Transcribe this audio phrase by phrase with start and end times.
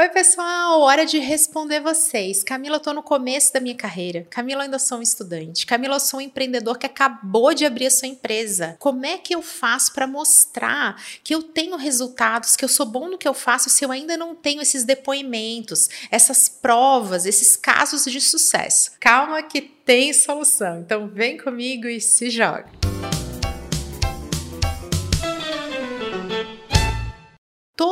[0.00, 0.80] Oi, pessoal!
[0.80, 2.42] Hora de responder vocês.
[2.42, 4.26] Camila, eu tô no começo da minha carreira.
[4.30, 5.66] Camila, eu ainda sou um estudante.
[5.66, 8.76] Camila, eu sou um empreendedor que acabou de abrir a sua empresa.
[8.78, 13.10] Como é que eu faço para mostrar que eu tenho resultados, que eu sou bom
[13.10, 18.06] no que eu faço, se eu ainda não tenho esses depoimentos, essas provas, esses casos
[18.06, 18.92] de sucesso?
[18.98, 20.80] Calma que tem solução.
[20.80, 22.89] Então, vem comigo e se joga.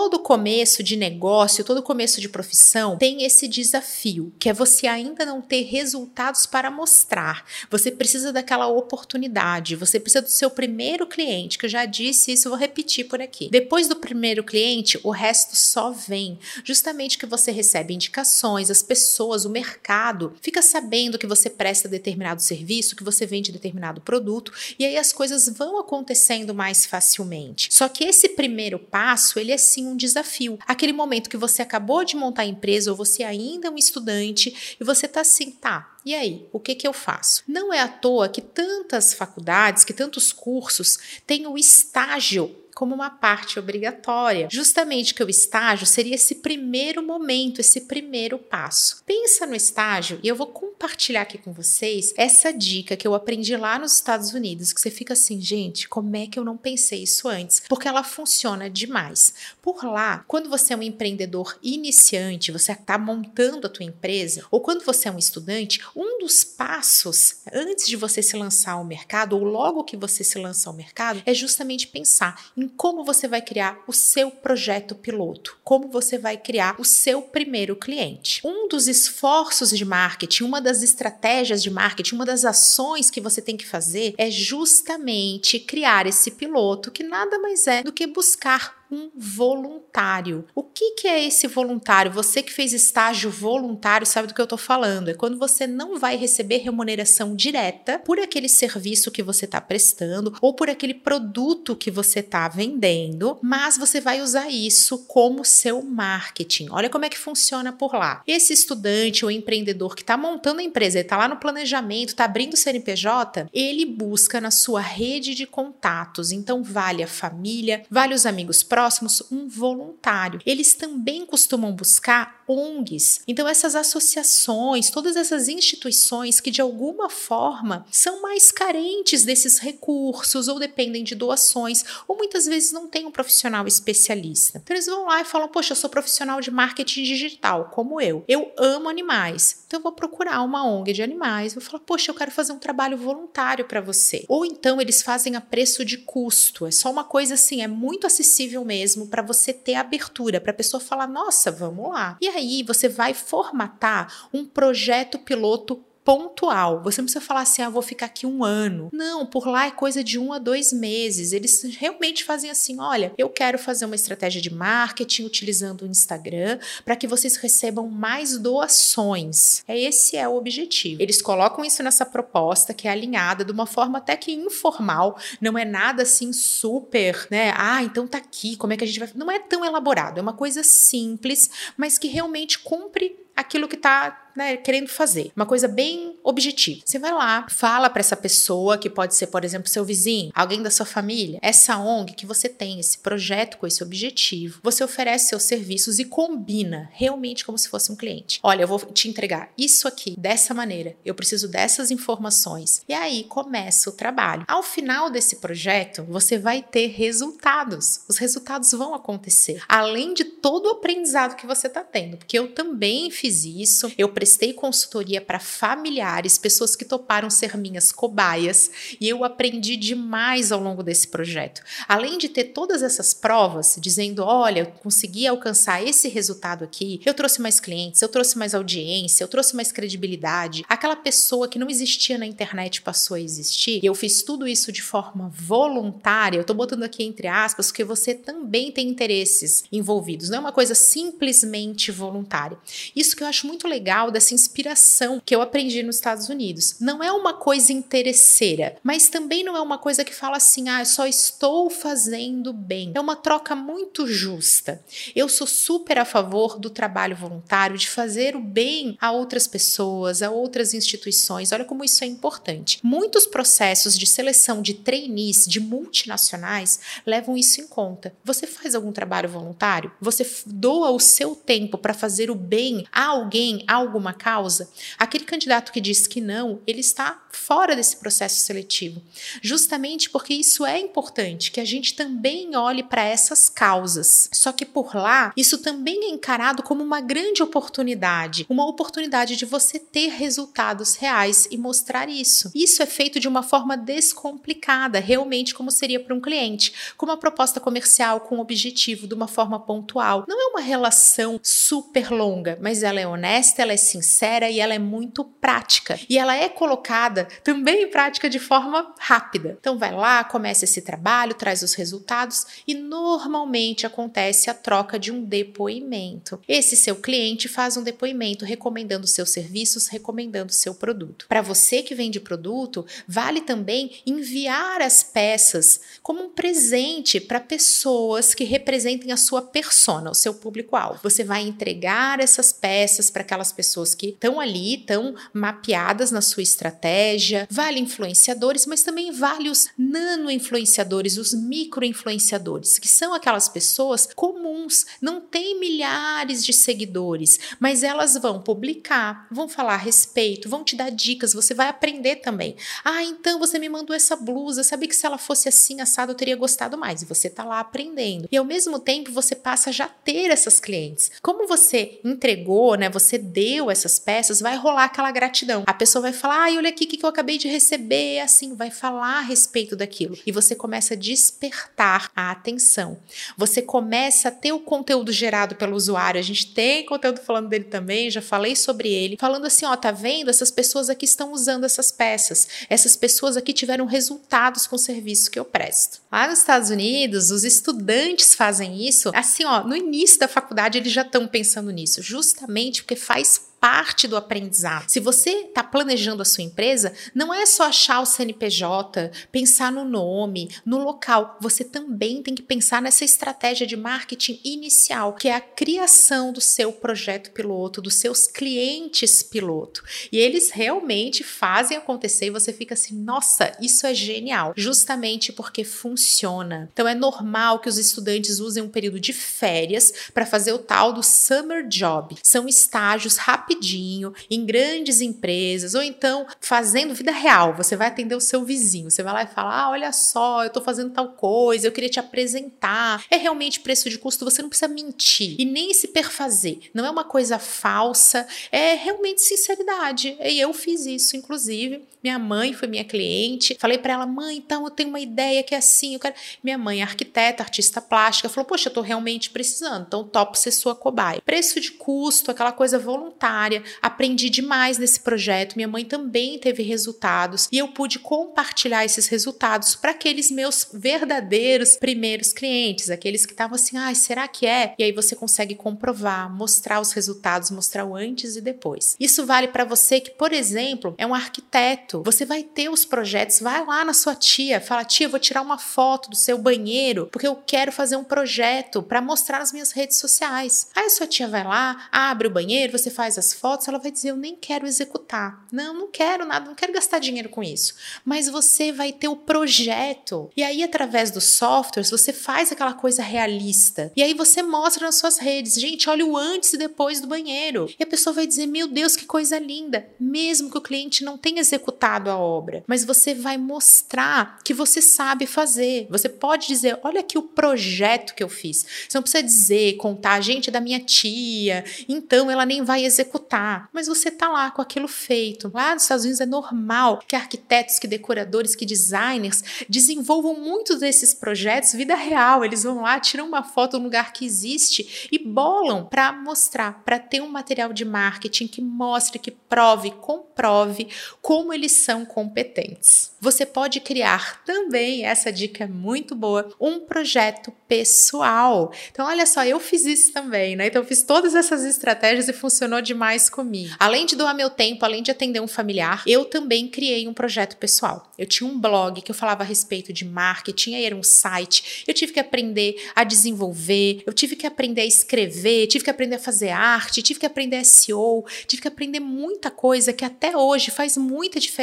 [0.08, 5.26] Todo começo de negócio, todo começo de profissão tem esse desafio, que é você ainda
[5.26, 7.44] não ter resultados para mostrar.
[7.70, 12.48] Você precisa daquela oportunidade, você precisa do seu primeiro cliente, que eu já disse isso,
[12.48, 13.50] vou repetir por aqui.
[13.50, 16.38] Depois do primeiro cliente, o resto só vem.
[16.64, 22.40] Justamente que você recebe indicações, as pessoas, o mercado fica sabendo que você presta determinado
[22.40, 27.68] serviço, que você vende determinado produto, e aí as coisas vão acontecendo mais facilmente.
[27.70, 30.58] Só que esse primeiro passo, ele é sim um desafio.
[30.66, 34.76] Aquele momento que você acabou de montar a empresa ou você ainda é um estudante
[34.80, 37.42] e você tá assim, tá, e aí, o que, que eu faço?
[37.46, 43.10] Não é à toa que tantas faculdades, que tantos cursos têm o estágio como uma
[43.10, 44.46] parte obrigatória.
[44.48, 49.02] Justamente que o estágio seria esse primeiro momento, esse primeiro passo.
[49.04, 53.56] Pensa no estágio e eu vou compartilhar aqui com vocês essa dica que eu aprendi
[53.56, 57.02] lá nos Estados Unidos, que você fica assim, gente, como é que eu não pensei
[57.02, 57.60] isso antes?
[57.68, 59.34] Porque ela funciona demais.
[59.60, 64.60] Por lá, quando você é um empreendedor iniciante, você está montando a tua empresa, ou
[64.60, 69.36] quando você é um estudante, um dos passos antes de você se lançar ao mercado,
[69.36, 73.42] ou logo que você se lança ao mercado, é justamente pensar em como você vai
[73.42, 78.40] criar o seu projeto piloto, como você vai criar o seu primeiro cliente.
[78.44, 83.40] Um dos esforços de marketing, uma das estratégias de marketing, uma das ações que você
[83.40, 88.77] tem que fazer é justamente criar esse piloto que nada mais é do que buscar
[88.90, 90.46] um voluntário.
[90.54, 92.12] O que, que é esse voluntário?
[92.12, 95.08] Você que fez estágio voluntário sabe do que eu estou falando.
[95.08, 100.34] É quando você não vai receber remuneração direta por aquele serviço que você está prestando
[100.40, 105.82] ou por aquele produto que você está vendendo, mas você vai usar isso como seu
[105.82, 106.68] marketing.
[106.70, 108.22] Olha como é que funciona por lá.
[108.26, 112.24] Esse estudante ou empreendedor que está montando a empresa, ele está lá no planejamento, está
[112.24, 116.32] abrindo o CNPJ, ele busca na sua rede de contatos.
[116.32, 120.40] Então, vale a família, vale os amigos próximos próximos um voluntário.
[120.46, 123.20] Eles também costumam buscar ONGs.
[123.26, 130.48] Então, essas associações, todas essas instituições que de alguma forma são mais carentes desses recursos
[130.48, 134.60] ou dependem de doações, ou muitas vezes não tem um profissional especialista.
[134.62, 138.24] Então, eles vão lá e falam: Poxa, eu sou profissional de marketing digital, como eu.
[138.26, 139.64] Eu amo animais.
[139.66, 141.54] Então, eu vou procurar uma ONG de animais.
[141.54, 144.24] Vou falar: Poxa, eu quero fazer um trabalho voluntário para você.
[144.28, 146.66] Ou então, eles fazem a preço de custo.
[146.66, 150.54] É só uma coisa assim, é muito acessível mesmo para você ter abertura, para a
[150.54, 152.16] pessoa falar: nossa, vamos lá.
[152.20, 156.82] E aí você vai formatar um projeto piloto pontual.
[156.84, 158.88] Você não precisa falar assim, ah, vou ficar aqui um ano.
[158.90, 161.34] Não, por lá é coisa de um a dois meses.
[161.34, 166.60] Eles realmente fazem assim: olha, eu quero fazer uma estratégia de marketing utilizando o Instagram
[166.82, 169.62] para que vocês recebam mais doações.
[169.68, 171.02] É esse é o objetivo.
[171.02, 175.58] Eles colocam isso nessa proposta que é alinhada de uma forma até que informal, não
[175.58, 177.52] é nada assim super, né?
[177.54, 179.10] Ah, então tá aqui, como é que a gente vai.
[179.14, 184.28] Não é tão elaborado, é uma coisa simples, mas que realmente cumpre aquilo que está
[184.38, 185.32] né, querendo fazer.
[185.34, 186.80] Uma coisa bem objetiva.
[186.84, 190.62] Você vai lá, fala para essa pessoa, que pode ser, por exemplo, seu vizinho, alguém
[190.62, 194.60] da sua família, essa ONG que você tem, esse projeto com esse objetivo.
[194.62, 198.38] Você oferece seus serviços e combina realmente como se fosse um cliente.
[198.42, 200.94] Olha, eu vou te entregar isso aqui dessa maneira.
[201.04, 202.82] Eu preciso dessas informações.
[202.88, 204.44] E aí começa o trabalho.
[204.46, 208.02] Ao final desse projeto, você vai ter resultados.
[208.08, 209.62] Os resultados vão acontecer.
[209.68, 213.90] Além de todo o aprendizado que você está tendo, porque eu também fiz isso.
[213.96, 218.70] Eu prestei consultoria para familiares, pessoas que toparam ser minhas cobaias,
[219.00, 221.62] e eu aprendi demais ao longo desse projeto.
[221.86, 227.14] Além de ter todas essas provas dizendo, olha, eu consegui alcançar esse resultado aqui, eu
[227.14, 230.64] trouxe mais clientes, eu trouxe mais audiência, eu trouxe mais credibilidade.
[230.68, 233.80] Aquela pessoa que não existia na internet passou a existir.
[233.82, 236.38] E eu fiz tudo isso de forma voluntária.
[236.38, 240.28] Eu tô botando aqui entre aspas, porque você também tem interesses envolvidos.
[240.28, 242.58] Não é uma coisa simplesmente voluntária.
[242.94, 246.76] Isso que eu acho muito legal dessa inspiração que eu aprendi nos Estados Unidos.
[246.78, 250.80] Não é uma coisa interesseira, mas também não é uma coisa que fala assim, ah,
[250.80, 252.92] eu só estou fazendo bem.
[252.94, 254.80] É uma troca muito justa.
[255.16, 260.22] Eu sou super a favor do trabalho voluntário, de fazer o bem a outras pessoas,
[260.22, 261.50] a outras instituições.
[261.50, 262.78] Olha como isso é importante.
[262.84, 268.14] Muitos processos de seleção de trainees de multinacionais levam isso em conta.
[268.22, 269.90] Você faz algum trabalho voluntário?
[270.00, 274.70] Você doa o seu tempo para fazer o bem a alguém, alguma causa?
[274.98, 279.02] Aquele candidato que diz que não, ele está fora desse processo seletivo.
[279.42, 284.28] Justamente porque isso é importante, que a gente também olhe para essas causas.
[284.32, 289.44] Só que por lá, isso também é encarado como uma grande oportunidade, uma oportunidade de
[289.44, 292.50] você ter resultados reais e mostrar isso.
[292.54, 297.16] Isso é feito de uma forma descomplicada, realmente como seria para um cliente, com uma
[297.16, 300.24] proposta comercial com um objetivo de uma forma pontual.
[300.28, 304.74] Não é uma relação super longa, mas ela é honesta, ela é sincera e ela
[304.74, 305.98] é muito prática.
[306.08, 309.56] E ela é colocada também em prática de forma rápida.
[309.60, 315.12] Então vai lá, começa esse trabalho, traz os resultados e normalmente acontece a troca de
[315.12, 316.40] um depoimento.
[316.48, 321.26] Esse seu cliente faz um depoimento recomendando seus serviços, recomendando seu produto.
[321.28, 328.34] Para você que vende produto, vale também enviar as peças como um presente para pessoas
[328.34, 331.00] que representem a sua persona, o seu público-alvo.
[331.02, 332.77] Você vai entregar essas peças
[333.10, 337.46] para aquelas pessoas que estão ali, estão mapeadas na sua estratégia.
[337.50, 345.20] Vale influenciadores, mas também vale os nano-influenciadores, os micro-influenciadores, que são aquelas pessoas comuns, não
[345.20, 350.90] tem milhares de seguidores, mas elas vão publicar, vão falar a respeito, vão te dar
[350.90, 352.56] dicas, você vai aprender também.
[352.84, 356.16] Ah, então você me mandou essa blusa, sabia que se ela fosse assim assado eu
[356.16, 357.02] teria gostado mais.
[357.02, 358.28] E você tá lá aprendendo.
[358.30, 361.10] E ao mesmo tempo você passa a já ter essas clientes.
[361.22, 365.64] Como você entregou, né, você deu essas peças, vai rolar aquela gratidão.
[365.66, 368.70] A pessoa vai falar: "Ai, olha aqui o que eu acabei de receber", assim, vai
[368.70, 370.18] falar a respeito daquilo.
[370.26, 372.98] E você começa a despertar a atenção.
[373.36, 376.18] Você começa a ter o conteúdo gerado pelo usuário.
[376.18, 379.90] A gente tem conteúdo falando dele também, já falei sobre ele, falando assim, ó, tá
[379.90, 380.30] vendo?
[380.30, 382.48] Essas pessoas aqui estão usando essas peças.
[382.68, 386.00] Essas pessoas aqui tiveram resultados com o serviço que eu presto.
[386.10, 390.92] Lá nos Estados Unidos, os estudantes fazem isso, assim, ó, no início da faculdade eles
[390.92, 394.88] já estão pensando nisso, justamente porque faz parte do aprendizado.
[394.88, 399.84] Se você está planejando a sua empresa, não é só achar o CNPJ, pensar no
[399.84, 401.36] nome, no local.
[401.40, 406.40] Você também tem que pensar nessa estratégia de marketing inicial, que é a criação do
[406.40, 409.82] seu projeto piloto, dos seus clientes piloto.
[410.12, 415.64] E eles realmente fazem acontecer e você fica assim: nossa, isso é genial, justamente porque
[415.64, 416.68] funciona.
[416.72, 420.92] Então é normal que os estudantes usem um período de férias para fazer o tal
[420.92, 422.16] do summer job.
[422.22, 427.54] São estágios rápidos rapidinho em grandes empresas, ou então fazendo vida real.
[427.54, 430.50] Você vai atender o seu vizinho, você vai lá e fala: Ah, olha só, eu
[430.50, 433.04] tô fazendo tal coisa, eu queria te apresentar.
[433.10, 436.70] É realmente preço de custo, você não precisa mentir e nem se perfazer.
[436.74, 440.16] Não é uma coisa falsa, é realmente sinceridade.
[440.20, 441.82] E eu fiz isso, inclusive.
[442.02, 443.56] Minha mãe foi minha cliente.
[443.58, 445.94] Falei para ela, mãe, então eu tenho uma ideia que é assim.
[445.94, 446.14] Eu quero...
[446.42, 450.50] Minha mãe é arquiteta, artista plástica, falou: Poxa, eu tô realmente precisando, então topo ser
[450.50, 451.20] sua cobaia.
[451.24, 455.56] Preço de custo, aquela coisa voluntária aprendi demais nesse projeto.
[455.56, 461.76] Minha mãe também teve resultados e eu pude compartilhar esses resultados para aqueles meus verdadeiros
[461.76, 464.74] primeiros clientes, aqueles que estavam assim: "Ai, será que é?".
[464.78, 468.96] E aí você consegue comprovar, mostrar os resultados, mostrar o antes e depois.
[468.98, 471.87] Isso vale para você que, por exemplo, é um arquiteto.
[472.04, 475.40] Você vai ter os projetos, vai lá na sua tia, fala: "Tia, eu vou tirar
[475.40, 479.72] uma foto do seu banheiro, porque eu quero fazer um projeto para mostrar nas minhas
[479.72, 480.68] redes sociais".
[480.74, 483.90] Aí a sua tia vai lá, abre o banheiro, você faz as fotos, ela vai
[483.90, 485.46] dizer: Eu nem quero executar.
[485.50, 487.74] Não, não quero nada, não quero gastar dinheiro com isso.
[488.04, 490.30] Mas você vai ter o projeto.
[490.36, 493.90] E aí, através dos softwares, você faz aquela coisa realista.
[493.96, 497.72] E aí você mostra nas suas redes: Gente, olha o antes e depois do banheiro.
[497.78, 499.88] E a pessoa vai dizer: Meu Deus, que coisa linda.
[499.98, 504.80] Mesmo que o cliente não tenha executado a obra, mas você vai mostrar que você
[504.80, 505.86] sabe fazer.
[505.90, 508.66] Você pode dizer: Olha aqui o projeto que eu fiz.
[508.88, 513.28] Você não precisa dizer, contar, gente, é da minha tia, então ela nem vai executar
[513.72, 515.50] mas você tá lá com aquilo feito.
[515.52, 521.14] Lá nos Estados Unidos é normal que arquitetos, que decoradores, que designers desenvolvam muitos desses
[521.14, 522.44] projetos vida real.
[522.44, 526.98] Eles vão lá, tiram uma foto no lugar que existe e bolam para mostrar, para
[526.98, 530.88] ter um material de marketing que mostre, que prove, comprove
[531.20, 533.12] como eles missão competentes.
[533.20, 538.72] Você pode criar também, essa dica é muito boa, um projeto pessoal.
[538.90, 540.68] Então, olha só, eu fiz isso também, né?
[540.68, 543.74] Então, eu fiz todas essas estratégias e funcionou demais comigo.
[543.78, 547.58] Além de doar meu tempo, além de atender um familiar, eu também criei um projeto
[547.58, 548.10] pessoal.
[548.16, 551.84] Eu tinha um blog que eu falava a respeito de marketing, aí era um site.
[551.86, 556.16] Eu tive que aprender a desenvolver, eu tive que aprender a escrever, tive que aprender
[556.16, 560.70] a fazer arte, tive que aprender SEO, tive que aprender muita coisa que até hoje
[560.70, 561.57] faz muita diferença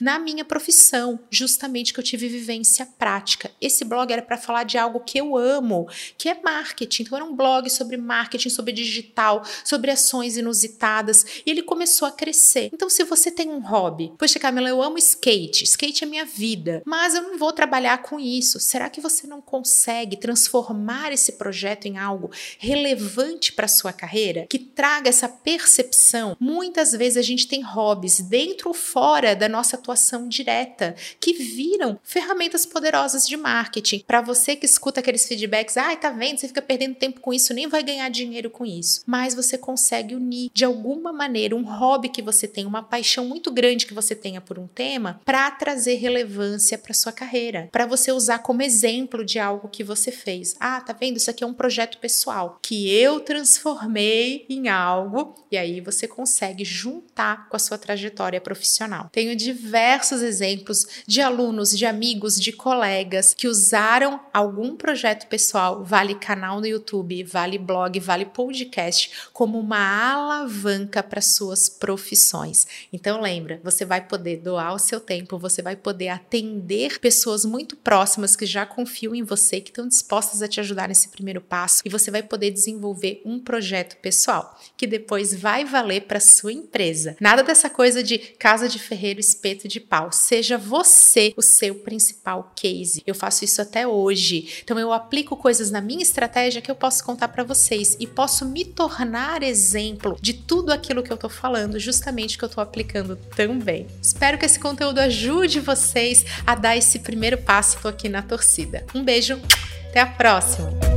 [0.00, 3.50] na minha profissão, justamente que eu tive vivência prática.
[3.60, 7.02] Esse blog era para falar de algo que eu amo, que é marketing.
[7.02, 12.10] Então era um blog sobre marketing, sobre digital, sobre ações inusitadas, e ele começou a
[12.10, 12.70] crescer.
[12.72, 16.82] Então se você tem um hobby, poxa Camila, eu amo skate, skate é minha vida,
[16.84, 18.58] mas eu não vou trabalhar com isso.
[18.58, 24.58] Será que você não consegue transformar esse projeto em algo relevante para sua carreira, que
[24.58, 26.36] traga essa percepção?
[26.40, 31.98] Muitas vezes a gente tem hobbies dentro ou fora da nossa atuação direta que viram
[32.02, 34.04] ferramentas poderosas de marketing.
[34.06, 37.32] Para você que escuta aqueles feedbacks, ai, ah, tá vendo, você fica perdendo tempo com
[37.32, 39.02] isso, nem vai ganhar dinheiro com isso.
[39.06, 43.50] Mas você consegue unir de alguma maneira um hobby que você tem, uma paixão muito
[43.50, 48.10] grande que você tenha por um tema, para trazer relevância para sua carreira, para você
[48.12, 50.56] usar como exemplo de algo que você fez.
[50.58, 51.16] Ah, tá vendo?
[51.16, 56.64] Isso aqui é um projeto pessoal que eu transformei em algo e aí você consegue
[56.64, 59.09] juntar com a sua trajetória profissional.
[59.12, 66.14] Tenho diversos exemplos de alunos, de amigos, de colegas que usaram algum projeto pessoal, vale
[66.14, 72.66] canal no YouTube, vale blog, vale podcast, como uma alavanca para suas profissões.
[72.92, 77.76] Então lembra, você vai poder doar o seu tempo, você vai poder atender pessoas muito
[77.76, 81.82] próximas que já confiam em você, que estão dispostas a te ajudar nesse primeiro passo,
[81.84, 87.16] e você vai poder desenvolver um projeto pessoal que depois vai valer para sua empresa.
[87.20, 90.12] Nada dessa coisa de casa de ferreiro, espeto de pau.
[90.12, 93.02] Seja você o seu principal case.
[93.06, 94.60] Eu faço isso até hoje.
[94.62, 98.44] Então eu aplico coisas na minha estratégia que eu posso contar para vocês e posso
[98.44, 103.16] me tornar exemplo de tudo aquilo que eu tô falando, justamente que eu tô aplicando
[103.34, 103.86] também.
[104.02, 107.78] Espero que esse conteúdo ajude vocês a dar esse primeiro passo.
[107.80, 108.84] Tô aqui na torcida.
[108.94, 109.40] Um beijo,
[109.88, 110.89] até a próxima.